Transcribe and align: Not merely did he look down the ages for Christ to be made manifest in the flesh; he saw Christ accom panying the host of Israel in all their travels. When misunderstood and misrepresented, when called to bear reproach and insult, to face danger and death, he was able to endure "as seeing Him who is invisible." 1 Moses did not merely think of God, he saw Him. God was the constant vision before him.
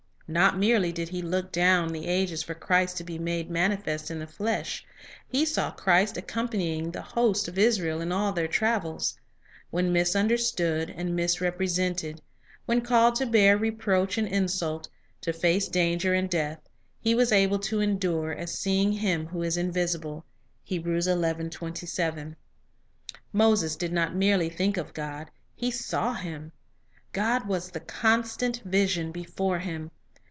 Not 0.33 0.57
merely 0.57 0.93
did 0.93 1.09
he 1.09 1.21
look 1.21 1.51
down 1.51 1.89
the 1.91 2.07
ages 2.07 2.41
for 2.41 2.53
Christ 2.53 2.95
to 2.95 3.03
be 3.03 3.19
made 3.19 3.49
manifest 3.49 4.09
in 4.09 4.19
the 4.19 4.25
flesh; 4.25 4.85
he 5.27 5.45
saw 5.45 5.71
Christ 5.71 6.15
accom 6.15 6.49
panying 6.49 6.93
the 6.93 7.01
host 7.01 7.49
of 7.49 7.57
Israel 7.57 7.99
in 7.99 8.13
all 8.13 8.31
their 8.31 8.47
travels. 8.47 9.19
When 9.71 9.91
misunderstood 9.91 10.89
and 10.95 11.17
misrepresented, 11.17 12.21
when 12.65 12.79
called 12.79 13.15
to 13.15 13.25
bear 13.25 13.57
reproach 13.57 14.17
and 14.17 14.25
insult, 14.25 14.87
to 15.19 15.33
face 15.33 15.67
danger 15.67 16.13
and 16.13 16.29
death, 16.29 16.61
he 17.01 17.13
was 17.13 17.33
able 17.33 17.59
to 17.59 17.81
endure 17.81 18.31
"as 18.31 18.57
seeing 18.57 18.93
Him 18.93 19.25
who 19.25 19.43
is 19.43 19.57
invisible." 19.57 20.23
1 20.65 22.35
Moses 23.33 23.75
did 23.75 23.91
not 23.91 24.15
merely 24.15 24.47
think 24.49 24.77
of 24.77 24.93
God, 24.93 25.29
he 25.53 25.69
saw 25.69 26.13
Him. 26.13 26.53
God 27.11 27.49
was 27.49 27.71
the 27.71 27.81
constant 27.81 28.61
vision 28.63 29.11
before 29.11 29.59
him. 29.59 29.91